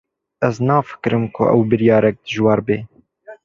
[0.47, 2.77] Ez nafikirim ku ew biryarek dijwar be.